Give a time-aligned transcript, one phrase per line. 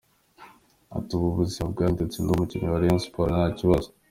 [0.97, 3.87] Ati “Ubu ubuzima bwahindutse ndi umukinnyi wa Rayon Sports nta kibazo.